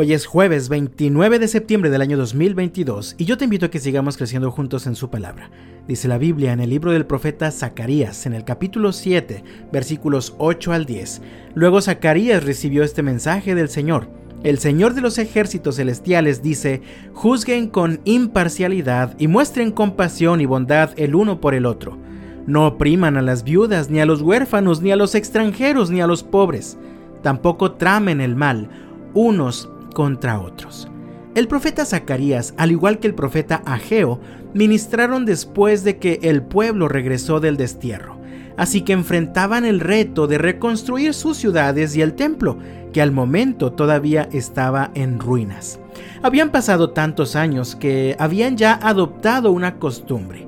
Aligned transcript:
Hoy 0.00 0.12
es 0.12 0.26
jueves 0.26 0.68
29 0.68 1.40
de 1.40 1.48
septiembre 1.48 1.90
del 1.90 2.02
año 2.02 2.16
2022 2.16 3.16
y 3.18 3.24
yo 3.24 3.36
te 3.36 3.42
invito 3.42 3.66
a 3.66 3.68
que 3.68 3.80
sigamos 3.80 4.16
creciendo 4.16 4.52
juntos 4.52 4.86
en 4.86 4.94
su 4.94 5.10
palabra. 5.10 5.50
Dice 5.88 6.06
la 6.06 6.18
Biblia 6.18 6.52
en 6.52 6.60
el 6.60 6.70
libro 6.70 6.92
del 6.92 7.04
profeta 7.04 7.50
Zacarías, 7.50 8.24
en 8.24 8.32
el 8.32 8.44
capítulo 8.44 8.92
7, 8.92 9.42
versículos 9.72 10.36
8 10.38 10.72
al 10.72 10.86
10. 10.86 11.20
Luego 11.54 11.82
Zacarías 11.82 12.44
recibió 12.44 12.84
este 12.84 13.02
mensaje 13.02 13.56
del 13.56 13.68
Señor. 13.70 14.08
El 14.44 14.60
Señor 14.60 14.94
de 14.94 15.00
los 15.00 15.18
ejércitos 15.18 15.74
celestiales 15.74 16.44
dice, 16.44 16.80
juzguen 17.12 17.66
con 17.66 18.00
imparcialidad 18.04 19.16
y 19.18 19.26
muestren 19.26 19.72
compasión 19.72 20.40
y 20.40 20.46
bondad 20.46 20.90
el 20.94 21.16
uno 21.16 21.40
por 21.40 21.54
el 21.54 21.66
otro. 21.66 21.98
No 22.46 22.68
opriman 22.68 23.16
a 23.16 23.22
las 23.22 23.42
viudas, 23.42 23.90
ni 23.90 23.98
a 23.98 24.06
los 24.06 24.22
huérfanos, 24.22 24.80
ni 24.80 24.92
a 24.92 24.96
los 24.96 25.16
extranjeros, 25.16 25.90
ni 25.90 26.00
a 26.00 26.06
los 26.06 26.22
pobres. 26.22 26.78
Tampoco 27.20 27.72
tramen 27.72 28.20
el 28.20 28.36
mal 28.36 28.70
unos 29.14 29.68
contra 29.94 30.40
otros. 30.40 30.88
El 31.34 31.46
profeta 31.46 31.84
Zacarías, 31.84 32.54
al 32.56 32.72
igual 32.72 32.98
que 32.98 33.06
el 33.06 33.14
profeta 33.14 33.62
Ageo, 33.64 34.20
ministraron 34.54 35.24
después 35.24 35.84
de 35.84 35.98
que 35.98 36.18
el 36.22 36.42
pueblo 36.42 36.88
regresó 36.88 37.38
del 37.38 37.56
destierro, 37.56 38.18
así 38.56 38.80
que 38.80 38.92
enfrentaban 38.92 39.64
el 39.64 39.78
reto 39.78 40.26
de 40.26 40.38
reconstruir 40.38 41.14
sus 41.14 41.36
ciudades 41.36 41.94
y 41.94 42.02
el 42.02 42.14
templo, 42.14 42.58
que 42.92 43.02
al 43.02 43.12
momento 43.12 43.72
todavía 43.72 44.28
estaba 44.32 44.90
en 44.94 45.20
ruinas. 45.20 45.78
Habían 46.22 46.50
pasado 46.50 46.90
tantos 46.90 47.36
años 47.36 47.76
que 47.76 48.16
habían 48.18 48.56
ya 48.56 48.74
adoptado 48.82 49.52
una 49.52 49.78
costumbre. 49.78 50.47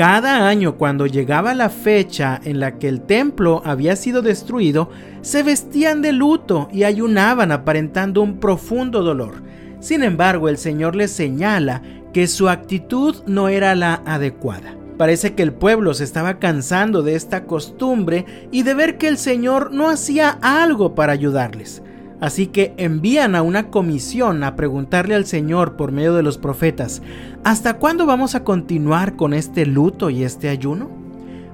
Cada 0.00 0.48
año 0.48 0.76
cuando 0.78 1.04
llegaba 1.04 1.52
la 1.52 1.68
fecha 1.68 2.40
en 2.42 2.58
la 2.58 2.78
que 2.78 2.88
el 2.88 3.02
templo 3.02 3.60
había 3.66 3.96
sido 3.96 4.22
destruido, 4.22 4.88
se 5.20 5.42
vestían 5.42 6.00
de 6.00 6.14
luto 6.14 6.70
y 6.72 6.84
ayunaban 6.84 7.52
aparentando 7.52 8.22
un 8.22 8.40
profundo 8.40 9.02
dolor. 9.02 9.42
Sin 9.78 10.02
embargo, 10.02 10.48
el 10.48 10.56
Señor 10.56 10.96
les 10.96 11.10
señala 11.10 11.82
que 12.14 12.28
su 12.28 12.48
actitud 12.48 13.16
no 13.26 13.50
era 13.50 13.74
la 13.74 14.00
adecuada. 14.06 14.74
Parece 14.96 15.34
que 15.34 15.42
el 15.42 15.52
pueblo 15.52 15.92
se 15.92 16.04
estaba 16.04 16.38
cansando 16.38 17.02
de 17.02 17.14
esta 17.14 17.44
costumbre 17.44 18.24
y 18.50 18.62
de 18.62 18.72
ver 18.72 18.96
que 18.96 19.06
el 19.06 19.18
Señor 19.18 19.70
no 19.70 19.90
hacía 19.90 20.38
algo 20.40 20.94
para 20.94 21.12
ayudarles. 21.12 21.82
Así 22.20 22.48
que 22.48 22.74
envían 22.76 23.34
a 23.34 23.42
una 23.42 23.70
comisión 23.70 24.44
a 24.44 24.54
preguntarle 24.54 25.14
al 25.14 25.24
Señor 25.24 25.76
por 25.76 25.90
medio 25.90 26.14
de 26.14 26.22
los 26.22 26.36
profetas, 26.36 27.00
¿hasta 27.44 27.74
cuándo 27.74 28.04
vamos 28.04 28.34
a 28.34 28.44
continuar 28.44 29.16
con 29.16 29.32
este 29.32 29.64
luto 29.64 30.10
y 30.10 30.22
este 30.22 30.50
ayuno? 30.50 30.90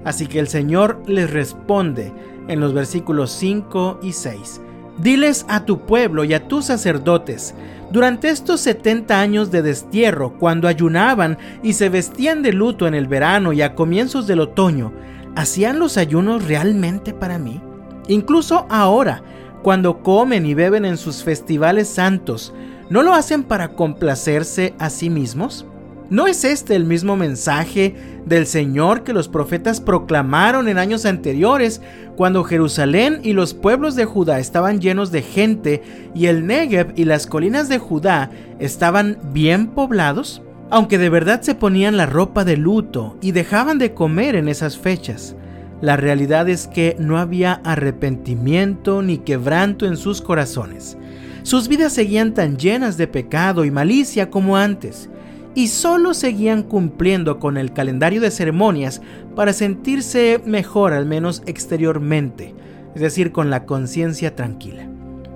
Así 0.05 0.27
que 0.27 0.39
el 0.39 0.49
Señor 0.49 1.03
les 1.07 1.31
responde, 1.31 2.13
en 2.49 2.61
los 2.61 2.73
versículos 2.73 3.33
5 3.33 4.01
y 4.03 4.13
6. 4.13 4.61
Diles 4.99 5.45
a 5.49 5.65
tu 5.65 5.81
pueblo 5.81 6.25
y 6.25 6.33
a 6.33 6.49
tus 6.49 6.67
sacerdotes, 6.67 7.55
durante 7.91 8.29
estos 8.29 8.61
70 8.61 9.21
años 9.21 9.51
de 9.51 9.63
destierro, 9.63 10.33
cuando 10.39 10.69
ayunaban 10.69 11.39
y 11.63 11.75
se 11.75 11.89
vestían 11.89 12.43
de 12.43 12.53
luto 12.53 12.87
en 12.87 12.95
el 12.95 13.07
verano 13.07 13.53
y 13.53 13.63
a 13.63 13.75
comienzos 13.75 14.27
del 14.27 14.41
otoño, 14.41 14.93
¿hacían 15.37 15.79
los 15.79 15.97
ayunos 15.97 16.47
realmente 16.47 17.13
para 17.13 17.39
mí? 17.39 17.61
Incluso 18.09 18.67
ahora, 18.71 19.23
cuando 19.63 20.03
comen 20.03 20.47
y 20.47 20.55
beben 20.55 20.85
en 20.85 20.97
sus 20.97 21.23
festivales 21.23 21.89
santos, 21.89 22.53
¿no 22.91 23.03
lo 23.03 23.15
hacen 23.15 23.43
para 23.43 23.69
complacerse 23.69 24.75
a 24.79 24.91
sí 24.91 25.11
mismos? 25.11 25.67
¿No 26.09 26.29
es 26.29 26.45
este 26.45 26.77
el 26.77 26.85
mismo 26.85 27.17
mensaje 27.17 27.97
del 28.27 28.47
Señor 28.47 29.03
que 29.03 29.13
los 29.13 29.27
profetas 29.27 29.81
proclamaron 29.81 30.69
en 30.69 30.79
años 30.79 31.05
anteriores, 31.05 31.83
cuando 32.15 32.45
Jerusalén 32.45 33.21
y 33.25 33.33
los 33.33 33.55
pueblos 33.55 33.97
de 33.97 34.05
Judá 34.05 34.39
estaban 34.39 34.81
llenos 34.81 35.11
de 35.11 35.23
gente 35.23 35.83
y 36.15 36.27
el 36.27 36.47
Negev 36.47 36.93
y 36.95 37.07
las 37.07 37.27
colinas 37.27 37.69
de 37.69 37.79
Judá 37.79 38.31
estaban 38.61 39.19
bien 39.33 39.67
poblados? 39.69 40.43
Aunque 40.71 40.97
de 40.99 41.11
verdad 41.11 41.43
se 41.43 41.57
ponían 41.57 41.97
la 41.97 42.07
ropa 42.07 42.45
de 42.45 42.57
luto 42.57 43.17
y 43.21 43.33
dejaban 43.33 43.79
de 43.79 43.93
comer 43.93 44.37
en 44.37 44.49
esas 44.49 44.79
fechas, 44.79 45.35
la 45.81 45.97
realidad 45.97 46.49
es 46.49 46.67
que 46.67 46.97
no 46.99 47.19
había 47.19 47.55
arrepentimiento 47.65 49.03
ni 49.03 49.19
quebranto 49.19 49.87
en 49.87 49.97
sus 49.97 50.23
corazones. 50.23 50.97
Sus 51.43 51.69
vidas 51.69 51.93
seguían 51.93 52.35
tan 52.35 52.57
llenas 52.57 52.97
de 52.97 53.07
pecado 53.07 53.65
y 53.65 53.71
malicia 53.71 54.31
como 54.31 54.57
antes 54.57 55.11
y 55.55 55.69
solo 55.69 56.13
seguían 56.13 56.63
cumpliendo 56.63 57.39
con 57.39 57.57
el 57.57 57.73
calendario 57.73 58.21
de 58.21 58.31
ceremonias 58.31 59.01
para 59.35 59.53
sentirse 59.53 60.41
mejor, 60.45 60.93
al 60.93 61.07
menos 61.07 61.43
exteriormente, 61.47 62.55
es 62.95 63.01
decir, 63.01 63.33
con 63.33 63.49
la 63.49 63.65
conciencia 63.65 64.35
tranquila. 64.35 64.89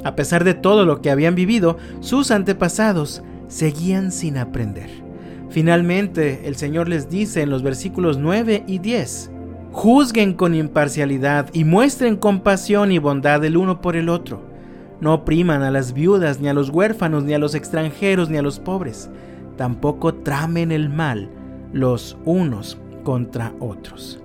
A 0.05 0.17
pesar 0.17 0.45
de 0.45 0.55
todo 0.55 0.85
lo 0.85 1.01
que 1.01 1.11
habían 1.11 1.35
vivido, 1.35 1.77
sus 2.01 2.31
antepasados 2.31 3.23
seguían 3.49 4.13
sin 4.13 4.37
aprender. 4.39 4.91
Finalmente, 5.51 6.43
el 6.45 6.57
Señor 6.57 6.89
les 6.89 7.09
dice 7.09 7.43
en 7.43 7.51
los 7.51 7.63
versículos 7.63 8.19
9 8.19 8.65
y 8.67 8.79
10, 8.79 9.31
Juzguen 9.73 10.35
con 10.35 10.55
imparcialidad 10.55 11.49
y 11.53 11.65
muestren 11.65 12.17
compasión 12.17 12.93
y 12.93 12.99
bondad 12.99 13.45
el 13.45 13.57
uno 13.57 13.81
por 13.81 13.97
el 13.97 14.09
otro. 14.09 14.43
No 15.01 15.15
opriman 15.15 15.63
a 15.63 15.71
las 15.71 15.93
viudas, 15.93 16.41
ni 16.41 16.49
a 16.49 16.55
los 16.55 16.71
huérfanos, 16.71 17.25
ni 17.25 17.35
a 17.35 17.39
los 17.39 17.55
extranjeros, 17.55 18.29
ni 18.29 18.37
a 18.37 18.43
los 18.43 18.59
pobres 18.59 19.11
tampoco 19.61 20.15
tramen 20.15 20.73
el 20.73 20.89
mal 20.89 21.29
los 21.75 22.17
unos 22.25 22.79
contra 23.05 23.53
otros. 23.61 24.19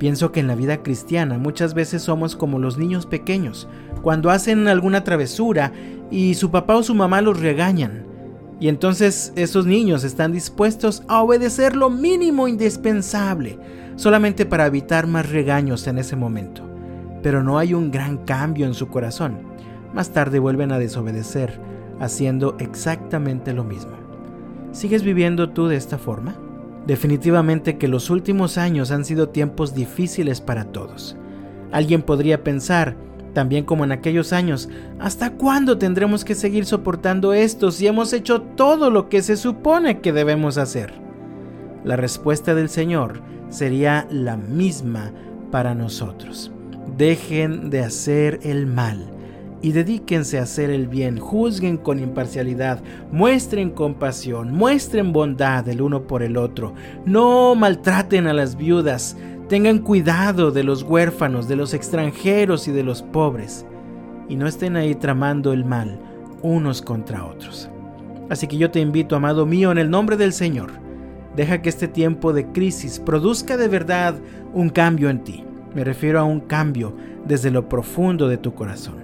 Pienso 0.00 0.32
que 0.32 0.40
en 0.40 0.48
la 0.48 0.56
vida 0.56 0.82
cristiana 0.82 1.38
muchas 1.38 1.72
veces 1.72 2.02
somos 2.02 2.34
como 2.34 2.58
los 2.58 2.76
niños 2.76 3.06
pequeños, 3.06 3.68
cuando 4.02 4.28
hacen 4.28 4.66
alguna 4.66 5.04
travesura 5.04 5.70
y 6.10 6.34
su 6.34 6.50
papá 6.50 6.74
o 6.74 6.82
su 6.82 6.96
mamá 6.96 7.20
los 7.20 7.38
regañan. 7.38 8.06
Y 8.58 8.68
entonces 8.68 9.32
esos 9.36 9.66
niños 9.66 10.02
están 10.04 10.32
dispuestos 10.32 11.02
a 11.08 11.22
obedecer 11.22 11.76
lo 11.76 11.90
mínimo 11.90 12.48
indispensable, 12.48 13.58
solamente 13.96 14.46
para 14.46 14.66
evitar 14.66 15.06
más 15.06 15.30
regaños 15.30 15.86
en 15.86 15.98
ese 15.98 16.16
momento. 16.16 16.62
Pero 17.22 17.42
no 17.42 17.58
hay 17.58 17.74
un 17.74 17.90
gran 17.90 18.18
cambio 18.18 18.66
en 18.66 18.74
su 18.74 18.88
corazón. 18.88 19.38
Más 19.92 20.10
tarde 20.10 20.38
vuelven 20.38 20.72
a 20.72 20.78
desobedecer, 20.78 21.60
haciendo 22.00 22.56
exactamente 22.58 23.52
lo 23.52 23.64
mismo. 23.64 23.92
¿Sigues 24.72 25.02
viviendo 25.02 25.50
tú 25.50 25.68
de 25.68 25.76
esta 25.76 25.98
forma? 25.98 26.36
Definitivamente 26.86 27.78
que 27.78 27.88
los 27.88 28.10
últimos 28.10 28.58
años 28.58 28.90
han 28.90 29.04
sido 29.04 29.30
tiempos 29.30 29.74
difíciles 29.74 30.40
para 30.40 30.66
todos. 30.66 31.16
Alguien 31.72 32.02
podría 32.02 32.44
pensar, 32.44 32.96
también 33.36 33.66
como 33.66 33.84
en 33.84 33.92
aquellos 33.92 34.32
años, 34.32 34.70
¿hasta 34.98 35.34
cuándo 35.34 35.76
tendremos 35.76 36.24
que 36.24 36.34
seguir 36.34 36.64
soportando 36.64 37.34
esto 37.34 37.70
si 37.70 37.86
hemos 37.86 38.14
hecho 38.14 38.40
todo 38.40 38.88
lo 38.88 39.10
que 39.10 39.20
se 39.20 39.36
supone 39.36 40.00
que 40.00 40.14
debemos 40.14 40.56
hacer? 40.56 40.94
La 41.84 41.96
respuesta 41.96 42.54
del 42.54 42.70
Señor 42.70 43.20
sería 43.50 44.08
la 44.10 44.38
misma 44.38 45.12
para 45.50 45.74
nosotros. 45.74 46.50
Dejen 46.96 47.68
de 47.68 47.80
hacer 47.80 48.40
el 48.42 48.66
mal 48.66 49.12
y 49.60 49.72
dedíquense 49.72 50.38
a 50.38 50.44
hacer 50.44 50.70
el 50.70 50.88
bien, 50.88 51.18
juzguen 51.18 51.76
con 51.76 51.98
imparcialidad, 51.98 52.80
muestren 53.12 53.68
compasión, 53.68 54.50
muestren 54.50 55.12
bondad 55.12 55.68
el 55.68 55.82
uno 55.82 56.06
por 56.06 56.22
el 56.22 56.38
otro, 56.38 56.72
no 57.04 57.54
maltraten 57.54 58.28
a 58.28 58.32
las 58.32 58.56
viudas, 58.56 59.14
tengan 59.48 59.78
cuidado 59.78 60.50
de 60.50 60.64
los 60.64 60.82
huérfanos, 60.82 61.48
de 61.48 61.56
los 61.56 61.74
extranjeros 61.74 62.68
y 62.68 62.72
de 62.72 62.82
los 62.82 63.02
pobres, 63.02 63.66
y 64.28 64.36
no 64.36 64.46
estén 64.46 64.76
ahí 64.76 64.94
tramando 64.94 65.52
el 65.52 65.64
mal 65.64 66.00
unos 66.42 66.82
contra 66.82 67.24
otros. 67.24 67.70
Así 68.28 68.46
que 68.46 68.56
yo 68.56 68.70
te 68.70 68.80
invito, 68.80 69.16
amado 69.16 69.46
mío, 69.46 69.70
en 69.70 69.78
el 69.78 69.90
nombre 69.90 70.16
del 70.16 70.32
Señor, 70.32 70.70
deja 71.36 71.62
que 71.62 71.68
este 71.68 71.86
tiempo 71.86 72.32
de 72.32 72.46
crisis 72.46 72.98
produzca 72.98 73.56
de 73.56 73.68
verdad 73.68 74.16
un 74.52 74.70
cambio 74.70 75.10
en 75.10 75.22
ti. 75.22 75.44
Me 75.74 75.84
refiero 75.84 76.18
a 76.18 76.24
un 76.24 76.40
cambio 76.40 76.96
desde 77.26 77.50
lo 77.50 77.68
profundo 77.68 78.28
de 78.28 78.38
tu 78.38 78.54
corazón. 78.54 78.96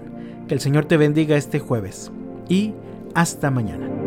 Que 0.48 0.54
el 0.54 0.60
Señor 0.60 0.86
te 0.86 0.96
bendiga 0.96 1.36
este 1.36 1.60
jueves 1.60 2.10
y 2.48 2.74
hasta 3.14 3.50
mañana. 3.50 4.01